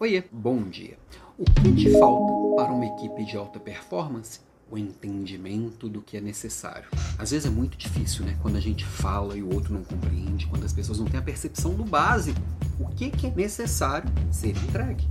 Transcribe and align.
Oiê, 0.00 0.24
bom 0.32 0.64
dia. 0.64 0.98
O 1.38 1.44
que 1.44 1.72
te 1.72 1.92
falta 1.92 2.56
para 2.56 2.72
uma 2.72 2.84
equipe 2.84 3.24
de 3.24 3.36
alta 3.36 3.60
performance? 3.60 4.40
O 4.68 4.76
entendimento 4.76 5.88
do 5.88 6.02
que 6.02 6.16
é 6.16 6.20
necessário. 6.20 6.88
Às 7.16 7.30
vezes 7.30 7.46
é 7.46 7.50
muito 7.50 7.78
difícil, 7.78 8.24
né? 8.24 8.36
Quando 8.42 8.56
a 8.56 8.60
gente 8.60 8.84
fala 8.84 9.36
e 9.36 9.42
o 9.42 9.54
outro 9.54 9.72
não 9.72 9.84
compreende, 9.84 10.48
quando 10.48 10.64
as 10.64 10.72
pessoas 10.72 10.98
não 10.98 11.06
têm 11.06 11.20
a 11.20 11.22
percepção 11.22 11.74
do 11.74 11.84
básico. 11.84 12.40
O 12.80 12.88
que, 12.88 13.08
que 13.08 13.28
é 13.28 13.30
necessário 13.30 14.10
ser 14.32 14.50
entregue? 14.50 15.08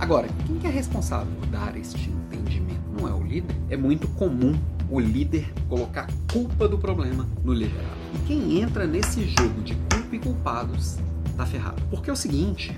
Agora, 0.00 0.26
quem 0.44 0.58
que 0.58 0.66
é 0.66 0.70
responsável 0.70 1.32
por 1.36 1.46
dar 1.46 1.76
este 1.76 2.10
entendimento? 2.10 2.82
Não 3.00 3.06
é 3.06 3.14
o 3.14 3.22
líder? 3.22 3.54
É 3.70 3.76
muito 3.76 4.08
comum 4.08 4.58
o 4.90 4.98
líder 4.98 5.52
colocar 5.68 6.08
a 6.08 6.32
culpa 6.32 6.66
do 6.66 6.78
problema 6.78 7.28
no 7.44 7.52
liderado. 7.52 8.00
E 8.16 8.26
quem 8.26 8.60
entra 8.60 8.88
nesse 8.88 9.22
jogo 9.28 9.62
de 9.62 9.76
culpa 9.76 10.16
e 10.16 10.18
culpados 10.18 10.98
tá 11.36 11.46
ferrado. 11.46 11.80
Porque 11.88 12.10
é 12.10 12.12
o 12.12 12.16
seguinte, 12.16 12.76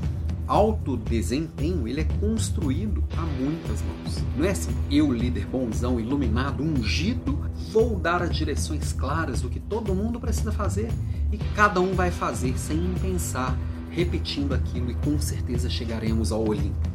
alto 0.53 0.98
desempenho 0.98 1.89
ele 1.89 2.03
é 2.03 2.05
construído 2.21 3.03
a 3.16 3.23
muitas 3.23 3.81
mãos. 3.81 4.22
Não 4.36 4.45
é 4.45 4.50
assim, 4.50 4.71
eu, 4.90 5.11
líder 5.11 5.46
bonzão, 5.46 5.99
iluminado, 5.99 6.63
ungido, 6.63 7.40
vou 7.72 7.99
dar 7.99 8.21
as 8.21 8.36
direções 8.36 8.93
claras 8.93 9.41
do 9.41 9.49
que 9.49 9.58
todo 9.58 9.94
mundo 9.94 10.21
precisa 10.21 10.53
fazer 10.53 10.93
e 11.32 11.39
cada 11.57 11.80
um 11.80 11.94
vai 11.94 12.11
fazer 12.11 12.58
sem 12.58 12.93
pensar, 13.00 13.58
repetindo 13.89 14.53
aquilo 14.53 14.91
e 14.91 14.94
com 14.96 15.18
certeza 15.18 15.71
chegaremos 15.71 16.30
ao 16.30 16.46
Olimpo. 16.46 16.93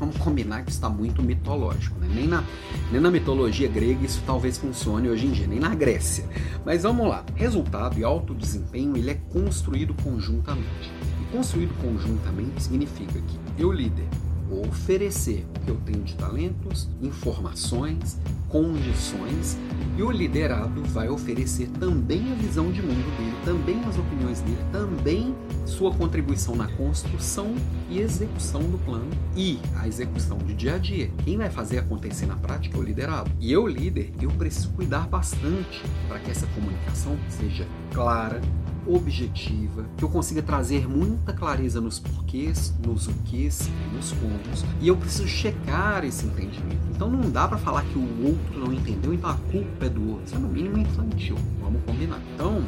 Vamos 0.00 0.16
combinar 0.16 0.64
que 0.64 0.72
está 0.72 0.88
muito 0.88 1.22
mitológico, 1.22 2.00
né? 2.00 2.08
nem, 2.12 2.26
na, 2.26 2.42
nem 2.90 3.00
na 3.00 3.10
mitologia 3.10 3.68
grega 3.68 4.04
isso 4.04 4.20
talvez 4.26 4.58
funcione 4.58 5.08
hoje 5.08 5.26
em 5.26 5.30
dia, 5.30 5.46
nem 5.46 5.60
na 5.60 5.72
Grécia. 5.76 6.24
Mas 6.64 6.82
vamos 6.82 7.08
lá. 7.08 7.24
Resultado 7.36 8.00
e 8.00 8.02
alto 8.02 8.34
desempenho 8.34 8.96
ele 8.96 9.12
é 9.12 9.14
construído 9.14 9.94
conjuntamente. 10.02 11.05
Construído 11.32 11.74
conjuntamente 11.82 12.62
significa 12.62 13.20
que 13.20 13.62
eu, 13.62 13.72
líder, 13.72 14.06
vou 14.48 14.66
oferecer 14.66 15.44
o 15.56 15.60
que 15.60 15.70
eu 15.70 15.76
tenho 15.84 16.02
de 16.02 16.14
talentos, 16.14 16.88
informações, 17.02 18.18
condições 18.48 19.58
e 19.96 20.02
o 20.02 20.10
liderado 20.10 20.82
vai 20.84 21.08
oferecer 21.08 21.68
também 21.80 22.32
a 22.32 22.34
visão 22.36 22.70
de 22.70 22.80
mundo 22.80 23.16
dele, 23.16 23.36
também 23.44 23.82
as 23.84 23.98
opiniões 23.98 24.40
dele, 24.40 24.64
também 24.70 25.34
sua 25.66 25.92
contribuição 25.92 26.54
na 26.54 26.68
construção 26.68 27.54
e 27.90 27.98
execução 27.98 28.62
do 28.62 28.78
plano 28.78 29.10
e 29.34 29.58
a 29.74 29.88
execução 29.88 30.38
de 30.38 30.54
dia 30.54 30.76
a 30.76 30.78
dia. 30.78 31.10
Quem 31.24 31.36
vai 31.36 31.50
fazer 31.50 31.78
acontecer 31.78 32.26
na 32.26 32.36
prática 32.36 32.76
é 32.76 32.80
o 32.80 32.82
liderado. 32.82 33.30
E 33.40 33.52
eu, 33.52 33.66
líder, 33.66 34.12
eu 34.20 34.30
preciso 34.30 34.70
cuidar 34.70 35.08
bastante 35.08 35.82
para 36.08 36.20
que 36.20 36.30
essa 36.30 36.46
comunicação 36.48 37.18
seja 37.28 37.66
clara, 37.92 38.40
objetiva, 38.86 39.84
que 39.96 40.04
eu 40.04 40.08
consiga 40.08 40.42
trazer 40.42 40.88
muita 40.88 41.32
clareza 41.32 41.80
nos 41.80 41.98
porquês, 41.98 42.72
nos 42.84 43.06
o 43.08 43.12
quês 43.24 43.68
e 43.68 43.94
nos 43.94 44.12
como. 44.12 44.36
E 44.80 44.88
eu 44.88 44.96
preciso 44.96 45.26
checar 45.26 46.04
esse 46.04 46.26
entendimento. 46.26 46.80
Então 46.94 47.10
não 47.10 47.30
dá 47.30 47.48
para 47.48 47.58
falar 47.58 47.82
que 47.82 47.98
o 47.98 48.26
outro 48.26 48.58
não 48.58 48.72
entendeu, 48.72 49.12
então 49.12 49.30
a 49.30 49.34
culpa 49.34 49.86
é 49.86 49.88
do 49.88 50.10
outro. 50.10 50.24
Isso 50.26 50.34
é 50.34 50.38
no 50.38 50.48
mínimo 50.48 50.78
infantil, 50.78 51.36
vamos 51.60 51.82
combinar. 51.84 52.20
Então, 52.34 52.62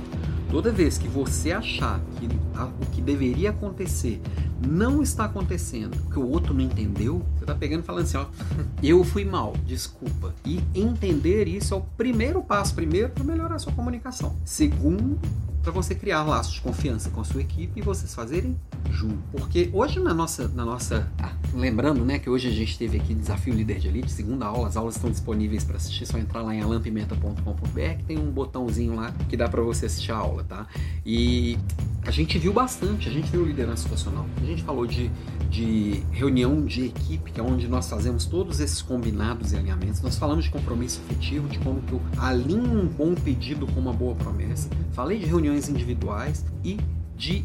toda 0.51 0.73
vez 0.73 0.99
que 0.99 1.09
você 1.09 1.53
achar 1.53 2.01
que 2.17 2.27
o 2.27 2.87
que 2.91 3.01
deveria 3.01 3.51
acontecer 3.51 4.21
não 4.67 5.03
está 5.03 5.25
acontecendo, 5.25 5.97
que 6.11 6.19
o 6.19 6.29
outro 6.29 6.53
não 6.53 6.61
entendeu, 6.61 7.25
você 7.35 7.45
está 7.45 7.55
pegando 7.55 7.81
e 7.81 7.83
falando 7.85 8.05
assim, 8.05 8.17
ó, 8.17 8.27
eu 8.83 9.05
fui 9.05 9.25
mal, 9.25 9.55
desculpa. 9.65 10.35
E 10.45 10.61
entender 10.75 11.47
isso 11.47 11.75
é 11.75 11.77
o 11.77 11.81
primeiro 11.81 12.43
passo, 12.43 12.75
primeiro 12.75 13.11
para 13.11 13.23
melhorar 13.25 13.55
a 13.55 13.59
sua 13.59 13.73
comunicação. 13.73 14.35
Segundo, 14.45 15.19
para 15.63 15.71
você 15.71 15.95
criar 15.95 16.25
laços 16.25 16.55
de 16.55 16.61
confiança 16.61 17.11
com 17.11 17.21
a 17.21 17.25
sua 17.25 17.41
equipe 17.41 17.79
e 17.79 17.83
vocês 17.83 18.15
fazerem 18.15 18.59
junto. 18.91 19.19
Porque 19.31 19.71
hoje 19.73 20.01
na 20.01 20.15
nossa, 20.15 20.49
na 20.49 20.65
nossa, 20.65 21.11
lembrando, 21.59 22.05
né, 22.05 22.19
que 22.19 22.31
hoje 22.31 22.49
a 22.49 22.53
gente 22.53 22.79
teve 22.79 22.99
aqui 22.99 23.13
desafio 23.13 23.53
líder 23.53 23.79
de 23.79 23.89
elite, 23.89 24.11
segunda 24.11 24.47
aula, 24.47 24.69
as 24.69 24.77
aulas 24.77 24.95
estão 24.95 25.11
disponíveis 25.11 25.65
para 25.65 25.77
assistir, 25.77 26.07
só 26.07 26.17
entrar 26.17 26.41
lá 26.41 26.55
em 26.55 26.63
alampimenta.com.br, 26.63 27.97
que 27.99 28.05
tem 28.05 28.17
um 28.17 28.31
botãozinho 28.31 28.95
lá 28.95 29.13
que 29.29 29.37
dá 29.37 29.49
para 29.49 29.61
você 29.61 29.87
assistir 29.87 30.13
a 30.13 30.17
aula, 30.17 30.45
tá? 30.45 30.67
E 31.05 31.59
a 32.07 32.11
gente 32.13 32.39
viu 32.39 32.53
bastante, 32.53 33.09
a 33.09 33.13
gente 33.13 33.31
viu 33.31 33.45
liderança 33.45 33.83
situacional, 33.83 34.25
a 34.41 34.45
gente 34.45 34.63
falou 34.63 34.87
de, 34.87 35.11
de 35.51 36.03
reunião 36.13 36.65
de 36.65 36.87
equipe, 36.87 37.33
que 37.33 37.41
é 37.41 37.43
onde 37.43 37.67
nós 37.67 37.91
fazemos 37.91 38.25
todos 38.25 38.61
esses 38.61 38.81
combinados 38.81 39.53
e 39.53 39.57
alinhamentos, 39.57 40.01
nós 40.01 40.17
falamos 40.17 40.45
de 40.45 40.51
compromisso 40.51 41.01
efetivo, 41.09 41.49
de 41.49 41.59
como 41.59 41.83
que 41.83 41.93
eu 41.93 42.01
alinho 42.19 42.83
um 42.83 42.87
bom 42.87 43.15
pedido 43.15 43.67
com 43.67 43.81
uma 43.81 43.93
boa 43.93 44.15
promessa, 44.15 44.71
falei 44.93 45.19
de 45.19 45.27
reuniões 45.27 45.69
individuais 45.69 46.45
e 46.65 46.79
de, 47.19 47.45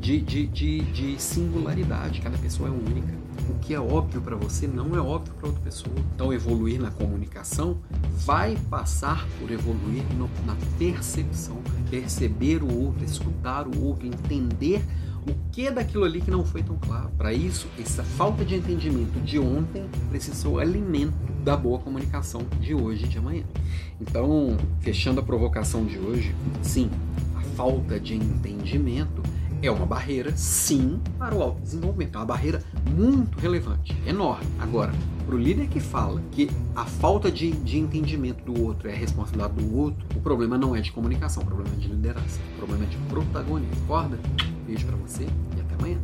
de, 0.00 0.20
de, 0.20 0.46
de, 0.46 0.80
de 0.80 1.22
singularidade, 1.22 2.22
cada 2.22 2.38
pessoa 2.38 2.70
é 2.70 2.72
única. 2.72 3.12
O 3.50 3.58
que 3.58 3.74
é 3.74 3.80
óbvio 3.80 4.22
para 4.22 4.34
você 4.34 4.66
não 4.66 4.96
é 4.96 5.00
óbvio 5.00 5.34
para 5.34 5.48
outra 5.48 5.62
pessoa. 5.62 5.94
Então, 6.14 6.32
evoluir 6.32 6.80
na 6.80 6.90
comunicação 6.90 7.76
vai 8.16 8.56
passar 8.70 9.28
por 9.38 9.50
evoluir 9.50 10.02
no, 10.16 10.30
na 10.46 10.56
percepção, 10.78 11.58
perceber 11.90 12.62
o 12.62 12.84
outro, 12.84 13.04
escutar 13.04 13.68
o 13.68 13.84
outro, 13.84 14.06
entender 14.06 14.82
o 14.82 15.11
que 15.50 15.66
é 15.66 15.70
daquilo 15.70 16.04
ali 16.04 16.20
que 16.20 16.30
não 16.30 16.44
foi 16.44 16.62
tão 16.62 16.76
claro. 16.76 17.10
Para 17.16 17.32
isso, 17.32 17.66
essa 17.78 18.02
falta 18.02 18.44
de 18.44 18.54
entendimento 18.54 19.20
de 19.20 19.38
ontem 19.38 19.84
o 20.54 20.58
alimento 20.58 21.14
da 21.44 21.56
boa 21.56 21.78
comunicação 21.78 22.42
de 22.60 22.74
hoje 22.74 23.04
e 23.04 23.08
de 23.08 23.18
amanhã. 23.18 23.44
Então, 24.00 24.56
fechando 24.80 25.20
a 25.20 25.22
provocação 25.22 25.84
de 25.84 25.98
hoje, 25.98 26.34
sim, 26.62 26.90
falta 27.56 27.98
de 28.00 28.14
entendimento 28.14 29.22
é 29.62 29.70
uma 29.70 29.86
barreira, 29.86 30.36
sim, 30.36 31.00
para 31.18 31.34
o 31.34 31.42
autodesenvolvimento. 31.42 32.16
É 32.16 32.18
uma 32.18 32.26
barreira 32.26 32.62
muito 32.90 33.38
relevante, 33.38 33.96
enorme. 34.06 34.46
Agora, 34.58 34.92
para 35.24 35.34
o 35.36 35.38
líder 35.38 35.68
que 35.68 35.78
fala 35.78 36.20
que 36.32 36.50
a 36.74 36.84
falta 36.84 37.30
de, 37.30 37.52
de 37.52 37.78
entendimento 37.78 38.44
do 38.44 38.60
outro 38.64 38.88
é 38.88 38.92
a 38.92 38.96
responsabilidade 38.96 39.54
do 39.54 39.76
outro, 39.76 40.04
o 40.16 40.20
problema 40.20 40.58
não 40.58 40.74
é 40.74 40.80
de 40.80 40.90
comunicação, 40.90 41.42
o 41.42 41.46
problema 41.46 41.70
é 41.74 41.78
de 41.78 41.88
liderança, 41.88 42.40
o 42.54 42.58
problema 42.58 42.84
é 42.84 42.88
de 42.88 42.96
protagonismo. 43.08 43.84
Acorda? 43.84 44.18
Beijo 44.66 44.84
para 44.86 44.96
você 44.96 45.26
e 45.56 45.60
até 45.60 45.74
amanhã. 45.76 45.98